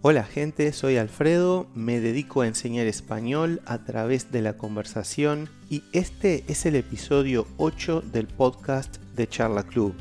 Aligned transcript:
Hola 0.00 0.22
gente, 0.22 0.72
soy 0.72 0.96
Alfredo, 0.96 1.66
me 1.74 1.98
dedico 1.98 2.42
a 2.42 2.46
enseñar 2.46 2.86
español 2.86 3.60
a 3.66 3.78
través 3.78 4.30
de 4.30 4.42
la 4.42 4.56
conversación 4.56 5.50
y 5.68 5.82
este 5.92 6.44
es 6.46 6.66
el 6.66 6.76
episodio 6.76 7.48
8 7.56 8.02
del 8.12 8.28
podcast 8.28 8.98
de 9.16 9.26
Charla 9.26 9.64
Club. 9.64 9.94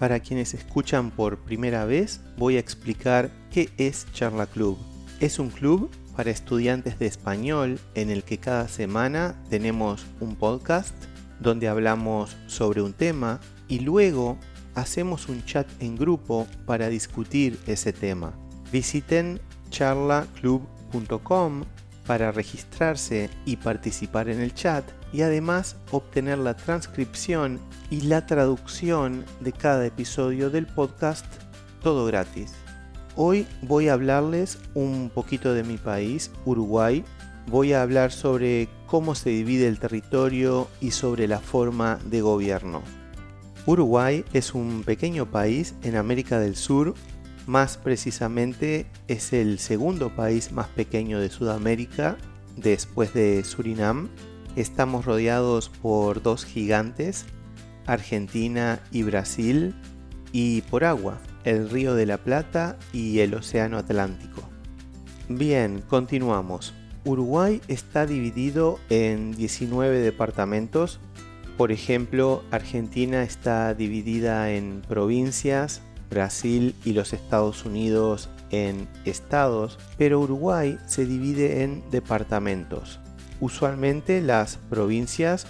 Para 0.00 0.18
quienes 0.18 0.54
escuchan 0.54 1.12
por 1.12 1.38
primera 1.38 1.84
vez, 1.84 2.20
voy 2.36 2.56
a 2.56 2.58
explicar 2.58 3.30
qué 3.52 3.70
es 3.78 4.08
Charla 4.12 4.46
Club. 4.46 4.76
Es 5.20 5.38
un 5.38 5.50
club 5.50 5.88
para 6.16 6.32
estudiantes 6.32 6.98
de 6.98 7.06
español 7.06 7.78
en 7.94 8.10
el 8.10 8.24
que 8.24 8.38
cada 8.38 8.66
semana 8.66 9.40
tenemos 9.50 10.04
un 10.18 10.34
podcast 10.34 10.96
donde 11.38 11.68
hablamos 11.68 12.36
sobre 12.48 12.82
un 12.82 12.92
tema 12.92 13.38
y 13.68 13.78
luego 13.78 14.36
hacemos 14.74 15.28
un 15.28 15.44
chat 15.44 15.68
en 15.80 15.94
grupo 15.94 16.48
para 16.66 16.88
discutir 16.88 17.56
ese 17.68 17.92
tema. 17.92 18.34
Visiten 18.74 19.40
charlaclub.com 19.70 21.62
para 22.08 22.32
registrarse 22.32 23.30
y 23.46 23.54
participar 23.54 24.28
en 24.28 24.40
el 24.40 24.52
chat 24.52 24.84
y 25.12 25.22
además 25.22 25.76
obtener 25.92 26.38
la 26.38 26.56
transcripción 26.56 27.60
y 27.88 28.00
la 28.00 28.26
traducción 28.26 29.24
de 29.38 29.52
cada 29.52 29.86
episodio 29.86 30.50
del 30.50 30.66
podcast 30.66 31.24
todo 31.84 32.04
gratis. 32.06 32.52
Hoy 33.14 33.46
voy 33.62 33.86
a 33.86 33.92
hablarles 33.92 34.58
un 34.74 35.08
poquito 35.08 35.54
de 35.54 35.62
mi 35.62 35.76
país, 35.76 36.32
Uruguay. 36.44 37.04
Voy 37.46 37.74
a 37.74 37.82
hablar 37.82 38.10
sobre 38.10 38.68
cómo 38.86 39.14
se 39.14 39.30
divide 39.30 39.68
el 39.68 39.78
territorio 39.78 40.66
y 40.80 40.90
sobre 40.90 41.28
la 41.28 41.38
forma 41.38 42.00
de 42.06 42.22
gobierno. 42.22 42.82
Uruguay 43.66 44.24
es 44.32 44.52
un 44.52 44.82
pequeño 44.82 45.30
país 45.30 45.76
en 45.84 45.94
América 45.94 46.40
del 46.40 46.56
Sur, 46.56 46.94
más 47.46 47.76
precisamente 47.76 48.86
es 49.08 49.32
el 49.32 49.58
segundo 49.58 50.14
país 50.14 50.52
más 50.52 50.68
pequeño 50.68 51.20
de 51.20 51.30
Sudamérica 51.30 52.16
después 52.56 53.14
de 53.14 53.42
Surinam. 53.44 54.08
Estamos 54.56 55.04
rodeados 55.04 55.68
por 55.68 56.22
dos 56.22 56.44
gigantes, 56.44 57.26
Argentina 57.86 58.80
y 58.90 59.02
Brasil, 59.02 59.74
y 60.32 60.62
por 60.62 60.84
agua, 60.84 61.18
el 61.44 61.70
Río 61.70 61.94
de 61.94 62.06
la 62.06 62.18
Plata 62.18 62.78
y 62.92 63.20
el 63.20 63.34
Océano 63.34 63.78
Atlántico. 63.78 64.42
Bien, 65.28 65.82
continuamos. 65.88 66.74
Uruguay 67.04 67.60
está 67.68 68.06
dividido 68.06 68.78
en 68.88 69.32
19 69.32 70.00
departamentos 70.00 71.00
por 71.56 71.70
ejemplo, 71.70 72.42
Argentina 72.50 73.22
está 73.22 73.74
dividida 73.74 74.50
en 74.50 74.82
provincias, 74.88 75.82
Brasil 76.10 76.74
y 76.84 76.92
los 76.92 77.12
Estados 77.12 77.64
Unidos 77.64 78.28
en 78.50 78.88
estados, 79.04 79.78
pero 79.98 80.20
Uruguay 80.20 80.78
se 80.86 81.04
divide 81.04 81.62
en 81.62 81.82
departamentos. 81.90 83.00
Usualmente 83.40 84.20
las 84.22 84.56
provincias 84.56 85.46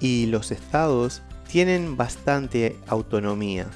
y 0.00 0.26
los 0.26 0.50
estados 0.50 1.22
tienen 1.48 1.96
bastante 1.96 2.76
autonomía. 2.86 3.66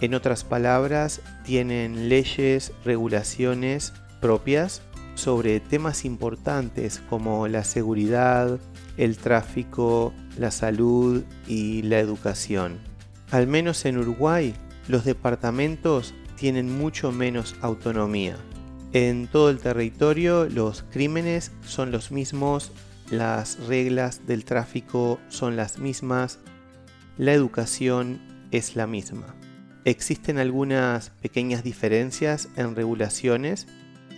En 0.00 0.14
otras 0.14 0.44
palabras, 0.44 1.22
tienen 1.44 2.08
leyes, 2.08 2.72
regulaciones 2.84 3.94
propias 4.20 4.82
sobre 5.14 5.60
temas 5.60 6.04
importantes 6.04 7.00
como 7.08 7.48
la 7.48 7.64
seguridad, 7.64 8.58
el 8.98 9.16
tráfico, 9.16 10.12
la 10.38 10.50
salud 10.50 11.24
y 11.46 11.82
la 11.82 11.98
educación. 11.98 12.78
Al 13.30 13.46
menos 13.46 13.84
en 13.86 13.98
Uruguay, 13.98 14.54
los 14.88 15.04
departamentos 15.04 16.14
tienen 16.36 16.76
mucho 16.76 17.12
menos 17.12 17.56
autonomía. 17.60 18.36
En 18.92 19.26
todo 19.26 19.50
el 19.50 19.58
territorio 19.58 20.46
los 20.46 20.84
crímenes 20.90 21.52
son 21.64 21.90
los 21.90 22.10
mismos, 22.10 22.72
las 23.10 23.58
reglas 23.66 24.26
del 24.26 24.44
tráfico 24.44 25.20
son 25.28 25.56
las 25.56 25.78
mismas, 25.78 26.38
la 27.18 27.32
educación 27.32 28.20
es 28.50 28.76
la 28.76 28.86
misma. 28.86 29.34
Existen 29.84 30.38
algunas 30.38 31.10
pequeñas 31.10 31.62
diferencias 31.62 32.48
en 32.56 32.74
regulaciones 32.74 33.66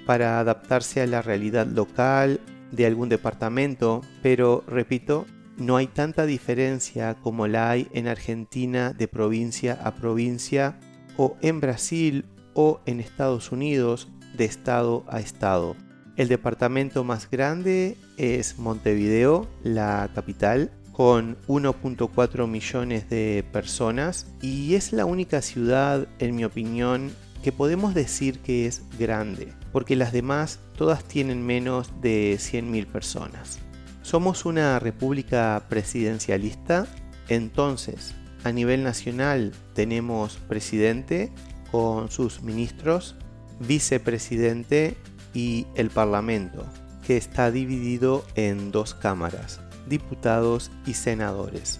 para 0.06 0.40
adaptarse 0.40 1.02
a 1.02 1.06
la 1.06 1.20
realidad 1.20 1.66
local 1.66 2.40
de 2.72 2.86
algún 2.86 3.08
departamento, 3.08 4.02
pero 4.22 4.64
repito, 4.66 5.26
no 5.58 5.76
hay 5.76 5.88
tanta 5.88 6.24
diferencia 6.24 7.14
como 7.14 7.46
la 7.48 7.70
hay 7.70 7.88
en 7.92 8.06
Argentina 8.06 8.92
de 8.92 9.08
provincia 9.08 9.78
a 9.82 9.94
provincia 9.94 10.78
o 11.16 11.36
en 11.42 11.60
Brasil 11.60 12.24
o 12.54 12.80
en 12.86 13.00
Estados 13.00 13.52
Unidos 13.52 14.08
de 14.36 14.44
estado 14.44 15.04
a 15.08 15.20
estado. 15.20 15.76
El 16.16 16.28
departamento 16.28 17.04
más 17.04 17.30
grande 17.30 17.96
es 18.16 18.58
Montevideo, 18.58 19.46
la 19.62 20.10
capital, 20.14 20.72
con 20.92 21.36
1.4 21.46 22.48
millones 22.48 23.08
de 23.08 23.44
personas 23.52 24.26
y 24.42 24.74
es 24.74 24.92
la 24.92 25.04
única 25.04 25.42
ciudad, 25.42 26.08
en 26.18 26.34
mi 26.34 26.44
opinión, 26.44 27.12
que 27.42 27.52
podemos 27.52 27.94
decir 27.94 28.40
que 28.40 28.66
es 28.66 28.82
grande, 28.98 29.52
porque 29.70 29.94
las 29.94 30.12
demás 30.12 30.58
todas 30.76 31.04
tienen 31.04 31.46
menos 31.46 31.92
de 32.00 32.34
100.000 32.34 32.86
personas. 32.86 33.60
Somos 34.08 34.46
una 34.46 34.78
república 34.78 35.66
presidencialista, 35.68 36.86
entonces 37.28 38.14
a 38.42 38.52
nivel 38.52 38.82
nacional 38.82 39.52
tenemos 39.74 40.38
presidente 40.48 41.30
con 41.70 42.10
sus 42.10 42.40
ministros, 42.40 43.16
vicepresidente 43.60 44.96
y 45.34 45.66
el 45.74 45.90
parlamento, 45.90 46.64
que 47.06 47.18
está 47.18 47.50
dividido 47.50 48.24
en 48.34 48.72
dos 48.72 48.94
cámaras, 48.94 49.60
diputados 49.90 50.70
y 50.86 50.94
senadores. 50.94 51.78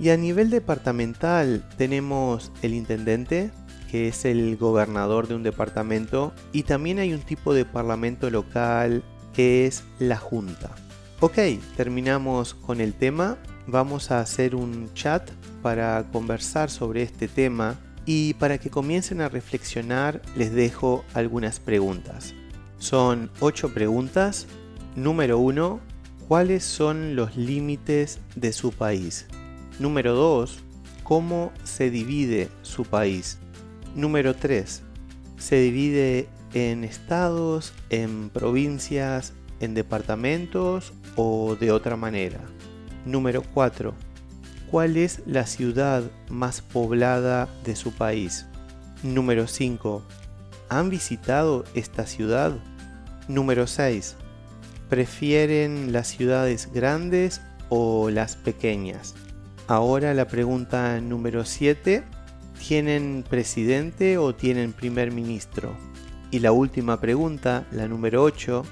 Y 0.00 0.08
a 0.08 0.16
nivel 0.16 0.48
departamental 0.48 1.68
tenemos 1.76 2.50
el 2.62 2.72
intendente, 2.72 3.50
que 3.90 4.08
es 4.08 4.24
el 4.24 4.56
gobernador 4.56 5.28
de 5.28 5.34
un 5.34 5.42
departamento, 5.42 6.32
y 6.50 6.62
también 6.62 6.98
hay 6.98 7.12
un 7.12 7.20
tipo 7.20 7.52
de 7.52 7.66
parlamento 7.66 8.30
local 8.30 9.04
que 9.34 9.66
es 9.66 9.84
la 9.98 10.16
junta. 10.16 10.74
Ok, 11.20 11.36
terminamos 11.76 12.54
con 12.54 12.80
el 12.80 12.94
tema. 12.94 13.38
Vamos 13.66 14.12
a 14.12 14.20
hacer 14.20 14.54
un 14.54 14.88
chat 14.94 15.28
para 15.62 16.04
conversar 16.12 16.70
sobre 16.70 17.02
este 17.02 17.26
tema 17.26 17.76
y 18.06 18.34
para 18.34 18.58
que 18.58 18.70
comiencen 18.70 19.20
a 19.20 19.28
reflexionar 19.28 20.22
les 20.36 20.52
dejo 20.52 21.04
algunas 21.14 21.58
preguntas. 21.58 22.34
Son 22.78 23.32
8 23.40 23.74
preguntas. 23.74 24.46
Número 24.94 25.38
1. 25.40 25.80
¿Cuáles 26.28 26.62
son 26.62 27.16
los 27.16 27.36
límites 27.36 28.20
de 28.36 28.52
su 28.52 28.70
país? 28.70 29.26
Número 29.80 30.14
2. 30.14 30.60
¿Cómo 31.02 31.50
se 31.64 31.90
divide 31.90 32.48
su 32.62 32.84
país? 32.84 33.38
Número 33.96 34.36
3. 34.36 34.82
Se 35.36 35.56
divide 35.56 36.28
en 36.54 36.84
estados, 36.84 37.72
en 37.90 38.30
provincias, 38.30 39.32
en 39.60 39.74
departamentos 39.74 40.92
o 41.16 41.56
de 41.56 41.72
otra 41.72 41.96
manera. 41.96 42.40
Número 43.04 43.42
4. 43.42 43.94
¿Cuál 44.70 44.96
es 44.96 45.22
la 45.26 45.46
ciudad 45.46 46.02
más 46.28 46.60
poblada 46.60 47.48
de 47.64 47.74
su 47.76 47.92
país? 47.92 48.46
Número 49.02 49.46
5. 49.46 50.02
¿Han 50.68 50.90
visitado 50.90 51.64
esta 51.74 52.06
ciudad? 52.06 52.56
Número 53.28 53.66
6. 53.66 54.16
¿Prefieren 54.88 55.92
las 55.92 56.08
ciudades 56.08 56.70
grandes 56.72 57.40
o 57.68 58.10
las 58.10 58.36
pequeñas? 58.36 59.14
Ahora 59.66 60.14
la 60.14 60.26
pregunta 60.26 61.00
número 61.00 61.44
7 61.44 62.04
¿Tienen 62.66 63.24
presidente 63.28 64.18
o 64.18 64.34
tienen 64.34 64.72
primer 64.72 65.12
ministro? 65.12 65.74
Y 66.30 66.40
la 66.40 66.52
última 66.52 67.00
pregunta, 67.00 67.66
la 67.70 67.88
número 67.88 68.22
8, 68.22 68.62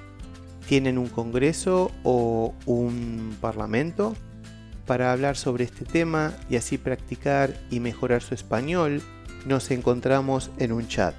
¿tienen 0.69 0.99
un 0.99 1.09
congreso 1.09 1.91
o 2.03 2.55
un 2.67 3.37
parlamento? 3.41 4.15
Para 4.87 5.13
hablar 5.13 5.37
sobre 5.37 5.65
este 5.65 5.85
tema 5.85 6.35
y 6.49 6.57
así 6.57 6.79
practicar 6.79 7.55
y 7.71 7.81
mejorar 7.81 8.23
su 8.23 8.35
español, 8.35 9.03
nos 9.47 9.71
encontramos 9.71 10.51
en 10.59 10.73
un 10.73 10.89
chat. 10.89 11.15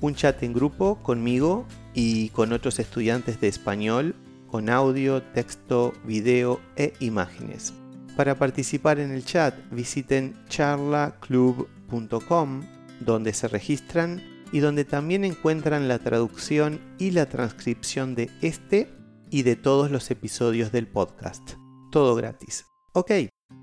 Un 0.00 0.14
chat 0.14 0.42
en 0.42 0.52
grupo 0.52 1.02
conmigo 1.02 1.66
y 1.94 2.28
con 2.30 2.52
otros 2.52 2.78
estudiantes 2.78 3.40
de 3.40 3.48
español, 3.48 4.14
con 4.50 4.68
audio, 4.70 5.22
texto, 5.22 5.92
video 6.04 6.60
e 6.76 6.92
imágenes. 7.00 7.72
Para 8.16 8.38
participar 8.38 8.98
en 8.98 9.10
el 9.10 9.24
chat 9.24 9.54
visiten 9.70 10.36
charlaclub.com 10.48 12.62
donde 13.00 13.32
se 13.32 13.48
registran 13.48 14.35
y 14.52 14.60
donde 14.60 14.84
también 14.84 15.24
encuentran 15.24 15.88
la 15.88 15.98
traducción 15.98 16.80
y 16.98 17.10
la 17.10 17.28
transcripción 17.28 18.14
de 18.14 18.30
este 18.42 18.88
y 19.30 19.42
de 19.42 19.56
todos 19.56 19.90
los 19.90 20.10
episodios 20.10 20.72
del 20.72 20.86
podcast. 20.86 21.54
Todo 21.90 22.14
gratis. 22.14 22.66
Ok, 22.92 23.10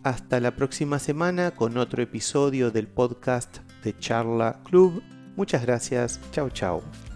hasta 0.03 0.39
la 0.39 0.55
próxima 0.55 0.99
semana 0.99 1.51
con 1.51 1.77
otro 1.77 2.03
episodio 2.03 2.71
del 2.71 2.87
podcast 2.87 3.59
de 3.83 3.97
Charla 3.97 4.61
Club. 4.63 5.01
Muchas 5.35 5.63
gracias. 5.65 6.19
Chao, 6.31 6.49
chao. 6.49 7.12